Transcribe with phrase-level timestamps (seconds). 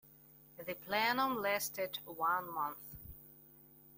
[0.57, 2.95] The plenum lasted one month.